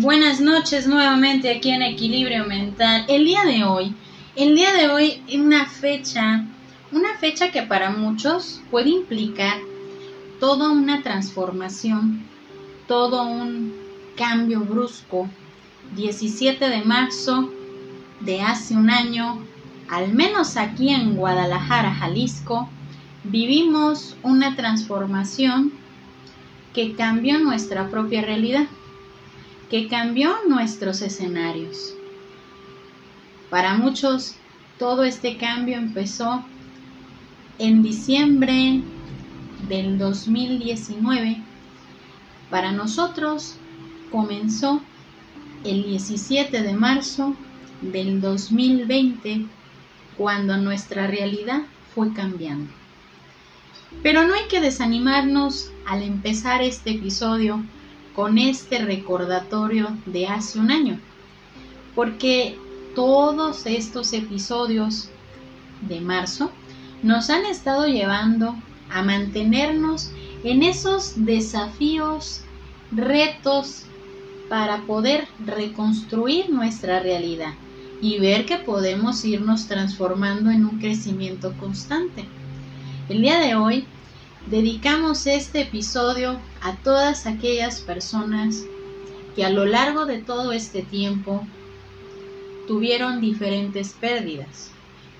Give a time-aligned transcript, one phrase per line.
[0.00, 3.04] Buenas noches nuevamente aquí en Equilibrio Mental.
[3.08, 3.96] El día de hoy,
[4.36, 6.44] el día de hoy una fecha,
[6.92, 9.58] una fecha que para muchos puede implicar
[10.38, 12.22] toda una transformación,
[12.86, 13.74] todo un
[14.16, 15.28] cambio brusco.
[15.96, 17.50] 17 de marzo
[18.20, 19.44] de hace un año,
[19.88, 22.68] al menos aquí en Guadalajara, Jalisco,
[23.24, 25.72] vivimos una transformación
[26.72, 28.68] que cambió nuestra propia realidad,
[29.70, 31.94] que cambió nuestros escenarios.
[33.50, 34.36] Para muchos,
[34.78, 36.44] todo este cambio empezó
[37.58, 38.82] en diciembre
[39.68, 41.42] del 2019.
[42.50, 43.56] Para nosotros
[44.10, 44.80] comenzó
[45.64, 47.34] el 17 de marzo
[47.82, 49.46] del 2020,
[50.16, 51.62] cuando nuestra realidad
[51.94, 52.70] fue cambiando.
[54.02, 57.62] Pero no hay que desanimarnos al empezar este episodio
[58.18, 60.98] con este recordatorio de hace un año,
[61.94, 62.58] porque
[62.96, 65.08] todos estos episodios
[65.82, 66.50] de marzo
[67.04, 68.56] nos han estado llevando
[68.90, 70.10] a mantenernos
[70.42, 72.40] en esos desafíos,
[72.90, 73.84] retos
[74.48, 77.54] para poder reconstruir nuestra realidad
[78.02, 82.24] y ver que podemos irnos transformando en un crecimiento constante.
[83.08, 83.86] El día de hoy
[84.50, 88.64] dedicamos este episodio a todas aquellas personas
[89.36, 91.46] que a lo largo de todo este tiempo
[92.66, 94.70] tuvieron diferentes pérdidas.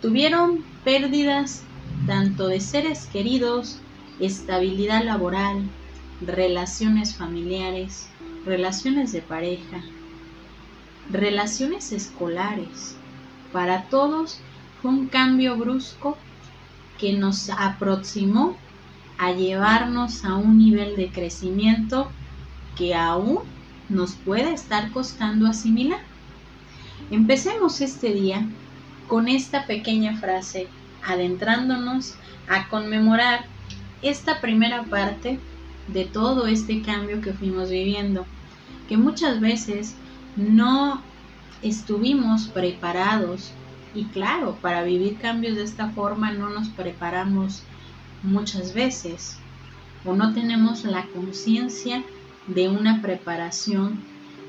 [0.00, 1.62] Tuvieron pérdidas
[2.06, 3.78] tanto de seres queridos,
[4.18, 5.62] estabilidad laboral,
[6.20, 8.08] relaciones familiares,
[8.44, 9.82] relaciones de pareja,
[11.10, 12.96] relaciones escolares.
[13.52, 14.40] Para todos
[14.80, 16.16] fue un cambio brusco
[16.98, 18.56] que nos aproximó
[19.18, 22.10] a llevarnos a un nivel de crecimiento
[22.76, 23.40] que aún
[23.88, 26.00] nos puede estar costando asimilar.
[27.10, 28.46] Empecemos este día
[29.08, 30.68] con esta pequeña frase,
[31.04, 32.14] adentrándonos
[32.48, 33.44] a conmemorar
[34.00, 35.38] esta primera parte
[35.88, 38.24] de todo este cambio que fuimos viviendo,
[38.88, 39.94] que muchas veces
[40.36, 41.02] no
[41.62, 43.52] estuvimos preparados
[43.94, 47.62] y claro, para vivir cambios de esta forma no nos preparamos
[48.22, 49.36] muchas veces
[50.04, 52.02] o no tenemos la conciencia
[52.46, 54.00] de una preparación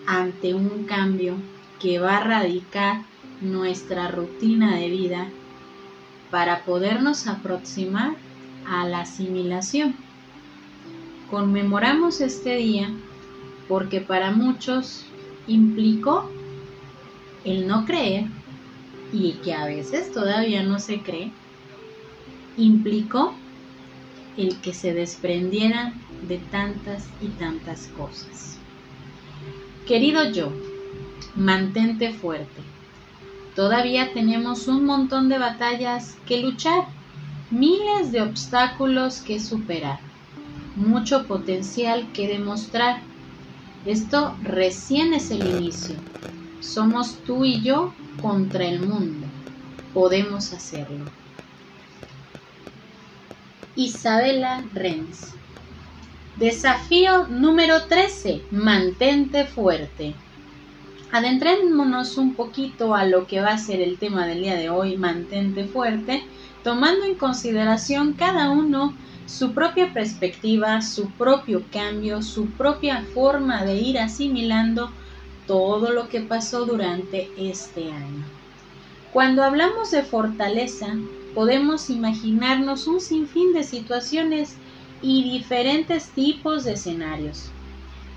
[0.07, 1.35] ante un cambio
[1.79, 3.01] que va a radicar
[3.41, 5.29] nuestra rutina de vida
[6.31, 8.15] para podernos aproximar
[8.67, 9.95] a la asimilación.
[11.29, 12.89] Conmemoramos este día
[13.67, 15.05] porque para muchos
[15.47, 16.29] implicó
[17.43, 18.25] el no creer
[19.11, 21.31] y que a veces todavía no se cree,
[22.57, 23.35] implicó
[24.37, 25.93] el que se desprendieran
[26.27, 28.57] de tantas y tantas cosas.
[29.87, 30.51] Querido yo,
[31.35, 32.61] mantente fuerte.
[33.55, 36.85] Todavía tenemos un montón de batallas que luchar,
[37.51, 39.99] miles de obstáculos que superar,
[40.75, 43.01] mucho potencial que demostrar.
[43.85, 45.95] Esto recién es el inicio.
[46.61, 49.27] Somos tú y yo contra el mundo.
[49.93, 51.22] Podemos hacerlo.
[53.75, 55.33] Isabela Renz.
[56.35, 58.43] Desafío número 13.
[58.51, 60.13] Mantente fuerte.
[61.11, 64.95] Adentrémonos un poquito a lo que va a ser el tema del día de hoy,
[64.95, 66.23] mantente fuerte,
[66.63, 68.95] tomando en consideración cada uno
[69.25, 74.91] su propia perspectiva, su propio cambio, su propia forma de ir asimilando
[75.47, 78.23] todo lo que pasó durante este año.
[79.11, 80.95] Cuando hablamos de fortaleza,
[81.33, 84.55] podemos imaginarnos un sinfín de situaciones
[85.01, 87.49] y diferentes tipos de escenarios.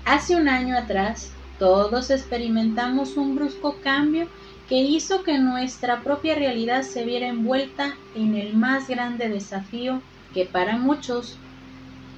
[0.05, 4.27] Hace un año atrás, todos experimentamos un brusco cambio
[4.69, 10.01] que hizo que nuestra propia realidad se viera envuelta en el más grande desafío
[10.33, 11.37] que para muchos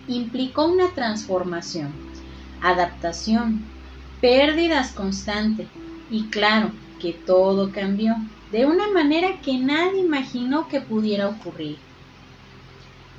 [0.07, 1.93] implicó una transformación,
[2.61, 3.61] adaptación,
[4.19, 5.67] pérdidas constantes
[6.11, 8.15] y claro que todo cambió
[8.51, 11.77] de una manera que nadie imaginó que pudiera ocurrir.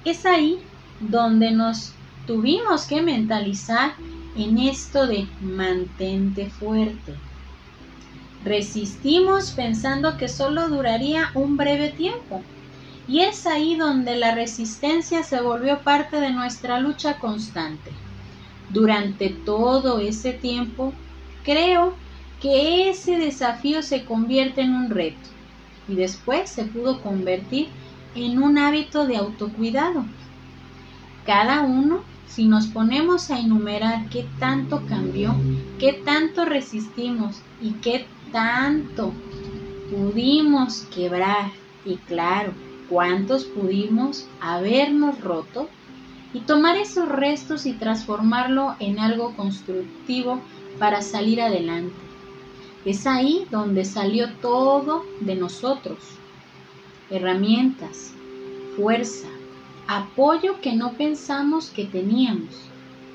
[0.04, 0.58] Es ahí
[1.00, 1.92] donde nos
[2.26, 3.92] tuvimos que mentalizar
[4.36, 7.14] en esto de mantente fuerte.
[8.44, 12.42] Resistimos pensando que solo duraría un breve tiempo.
[13.06, 17.90] Y es ahí donde la resistencia se volvió parte de nuestra lucha constante.
[18.70, 20.92] Durante todo ese tiempo,
[21.44, 21.94] creo
[22.40, 25.28] que ese desafío se convierte en un reto
[25.88, 27.68] y después se pudo convertir
[28.14, 30.04] en un hábito de autocuidado.
[31.26, 35.34] Cada uno si nos ponemos a enumerar qué tanto cambió,
[35.80, 39.12] qué tanto resistimos y qué tanto
[39.90, 41.50] pudimos quebrar,
[41.84, 42.52] y claro,
[42.88, 45.68] cuántos pudimos habernos roto,
[46.32, 50.40] y tomar esos restos y transformarlo en algo constructivo
[50.78, 52.09] para salir adelante.
[52.84, 55.98] Es ahí donde salió todo de nosotros.
[57.10, 58.14] Herramientas,
[58.76, 59.28] fuerza,
[59.86, 62.54] apoyo que no pensamos que teníamos.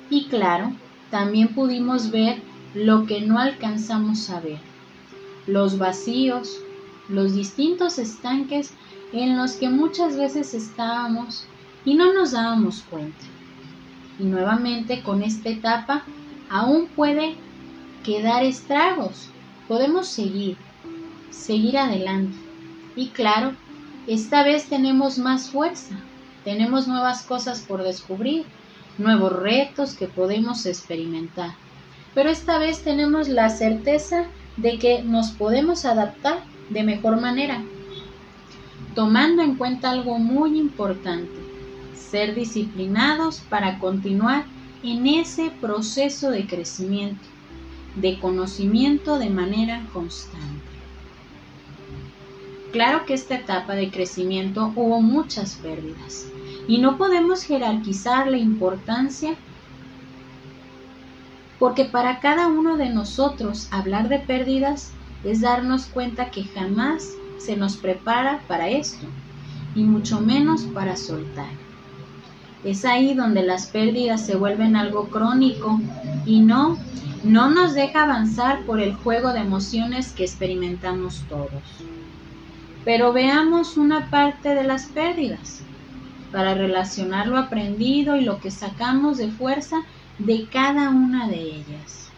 [0.09, 0.71] Y claro,
[1.09, 2.41] también pudimos ver
[2.75, 4.59] lo que no alcanzamos a ver.
[5.47, 6.59] Los vacíos,
[7.07, 8.73] los distintos estanques
[9.13, 11.45] en los que muchas veces estábamos
[11.85, 13.25] y no nos dábamos cuenta.
[14.19, 16.03] Y nuevamente con esta etapa
[16.49, 17.35] aún puede
[18.03, 19.29] quedar estragos.
[19.67, 20.57] Podemos seguir,
[21.31, 22.37] seguir adelante.
[22.95, 23.53] Y claro,
[24.07, 25.95] esta vez tenemos más fuerza,
[26.43, 28.45] tenemos nuevas cosas por descubrir,
[28.97, 31.51] nuevos retos que podemos experimentar.
[32.13, 34.25] Pero esta vez tenemos la certeza
[34.57, 37.61] de que nos podemos adaptar de mejor manera,
[38.93, 41.45] tomando en cuenta algo muy importante
[42.15, 44.45] ser disciplinados para continuar
[44.83, 47.27] en ese proceso de crecimiento,
[47.95, 50.85] de conocimiento de manera constante.
[52.71, 56.35] Claro que esta etapa de crecimiento hubo muchas pérdidas
[56.67, 59.39] y no podemos jerarquizar la importancia
[61.57, 67.57] porque para cada uno de nosotros hablar de pérdidas es darnos cuenta que jamás se
[67.57, 69.17] nos prepara para esto
[69.73, 71.64] y mucho menos para soltar.
[72.65, 75.79] Es ahí donde las pérdidas se vuelven algo crónico
[76.25, 76.79] y no,
[77.23, 81.61] no nos deja avanzar por el juego de emociones que experimentamos todos.
[82.83, 85.61] Pero veamos una parte de las pérdidas
[86.31, 89.83] para relacionar lo aprendido y lo que sacamos de fuerza
[90.17, 92.09] de cada una de ellas.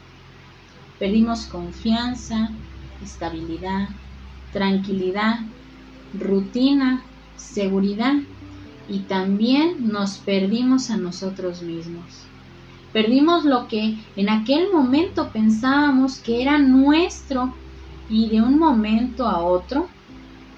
[0.98, 2.52] Perdimos confianza,
[3.04, 3.90] estabilidad,
[4.54, 5.40] tranquilidad,
[6.18, 7.02] rutina,
[7.36, 8.14] seguridad
[8.90, 12.06] y también nos perdimos a nosotros mismos.
[12.94, 17.54] Perdimos lo que en aquel momento pensábamos que era nuestro
[18.10, 19.88] y de un momento a otro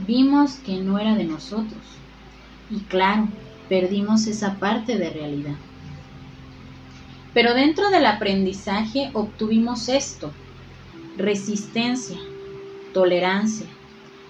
[0.05, 1.81] vimos que no era de nosotros.
[2.69, 3.27] Y claro,
[3.67, 5.55] perdimos esa parte de realidad.
[7.33, 10.31] Pero dentro del aprendizaje obtuvimos esto,
[11.17, 12.17] resistencia,
[12.93, 13.67] tolerancia,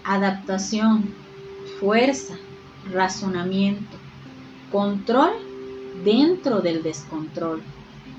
[0.03, 1.13] adaptación,
[1.79, 2.35] fuerza,
[2.91, 3.97] razonamiento,
[4.71, 5.31] control
[6.03, 7.61] dentro del descontrol.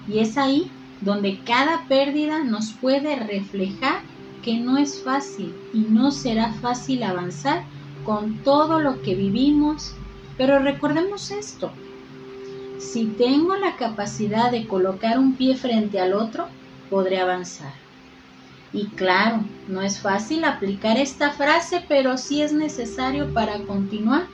[0.08, 0.70] Y es ahí
[1.00, 4.00] donde cada pérdida nos puede reflejar
[4.42, 7.64] que no es fácil y no será fácil avanzar
[8.04, 9.94] con todo lo que vivimos.
[10.36, 11.70] Pero recordemos esto,
[12.78, 16.46] si tengo la capacidad de colocar un pie frente al otro,
[16.88, 17.72] podré avanzar.
[18.72, 24.26] Y claro, no es fácil aplicar esta frase, pero sí es necesario para continuar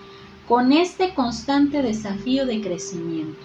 [0.48, 3.40] con este constante desafío de crecimiento.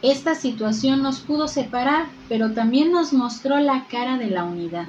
[0.00, 4.88] Esta situación nos pudo separar, pero también nos mostró la cara de la unidad.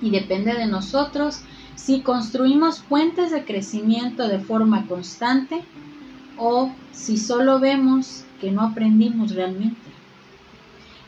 [0.00, 1.40] Y depende de nosotros
[1.74, 5.62] si construimos puentes de crecimiento de forma constante
[6.38, 9.76] o si solo vemos que no aprendimos realmente.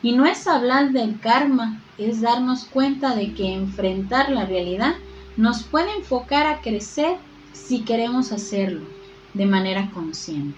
[0.03, 4.93] Y no es hablar del karma, es darnos cuenta de que enfrentar la realidad
[5.37, 7.17] nos puede enfocar a crecer
[7.57, 8.81] si queremos hacerlo
[9.33, 10.57] de manera consciente.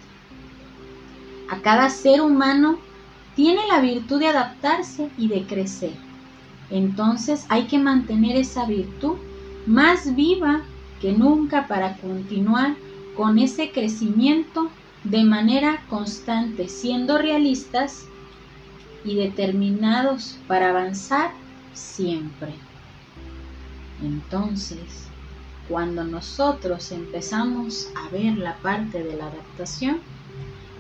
[1.50, 2.78] A cada ser humano
[3.36, 5.94] tiene la virtud de adaptarse y de crecer.
[6.70, 9.16] Entonces hay que mantener esa virtud
[9.66, 10.62] más viva
[11.02, 12.76] que nunca para continuar
[13.16, 14.70] con ese crecimiento
[15.04, 18.06] de manera constante, siendo realistas
[19.04, 21.32] y determinados para avanzar
[21.74, 22.54] siempre.
[24.04, 25.08] Entonces,
[25.70, 30.00] cuando nosotros empezamos a ver la parte de la adaptación,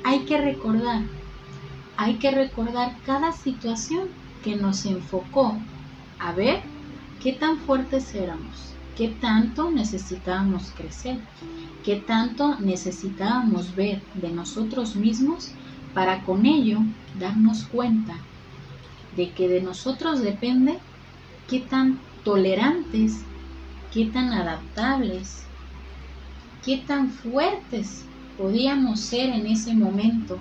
[0.03, 1.03] hay que recordar,
[1.96, 4.10] hay que recordar cada situación
[4.43, 5.55] que nos enfocó
[6.17, 6.62] a ver
[7.22, 11.19] qué tan fuertes éramos, qué tanto necesitábamos crecer,
[11.86, 15.51] qué tanto necesitábamos ver de nosotros mismos
[15.93, 16.79] para con ello
[17.19, 18.15] darnos cuenta
[19.15, 20.79] de que de nosotros depende
[21.48, 23.24] qué tan tolerantes
[23.91, 25.43] qué tan adaptables,
[26.63, 28.05] qué tan fuertes
[28.38, 30.39] podíamos ser en ese momento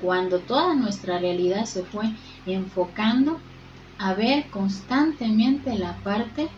[0.00, 2.04] cuando toda nuestra realidad se fue
[2.46, 3.38] enfocando
[3.98, 6.48] a ver constantemente la parte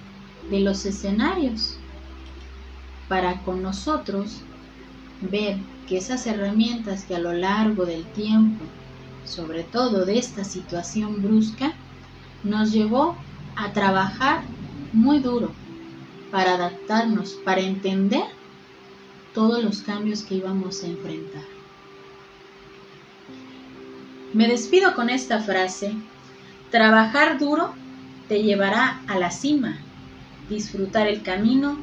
[0.50, 1.76] de los escenarios
[3.08, 4.42] para con nosotros
[5.20, 8.64] ver que esas herramientas que a lo largo del tiempo,
[9.24, 11.74] sobre todo de esta situación brusca,
[12.42, 13.16] nos llevó
[13.56, 14.44] a trabajar
[14.92, 15.54] muy duro
[16.30, 18.24] para adaptarnos, para entender
[19.34, 21.44] todos los cambios que íbamos a enfrentar.
[24.32, 25.94] Me despido con esta frase,
[26.70, 27.74] trabajar duro
[28.28, 29.78] te llevará a la cima,
[30.48, 31.78] disfrutar el camino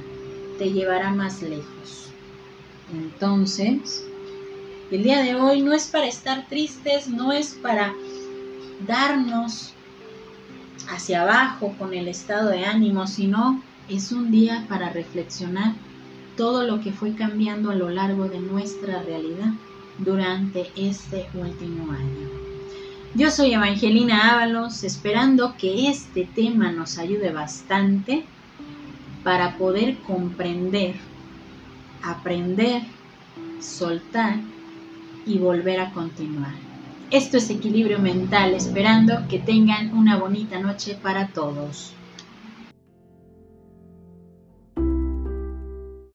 [0.57, 2.10] te llevará más lejos.
[2.93, 4.05] Entonces,
[4.91, 7.93] el día de hoy no es para estar tristes, no es para
[8.86, 9.74] darnos
[10.89, 15.74] hacia abajo con el estado de ánimo, sino es un día para reflexionar
[16.38, 19.51] todo lo que fue cambiando a lo largo de nuestra realidad
[19.98, 22.29] durante este último año.
[23.13, 28.24] Yo soy Evangelina Ábalos, esperando que este tema nos ayude bastante
[29.25, 30.95] para poder comprender,
[32.01, 32.83] aprender,
[33.60, 34.38] soltar
[35.25, 36.53] y volver a continuar.
[37.12, 41.93] Esto es equilibrio mental, esperando que tengan una bonita noche para todos.